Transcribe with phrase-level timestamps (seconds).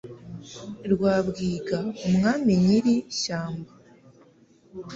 [0.93, 3.71] rwabwiga umwami nyiri ishyamba,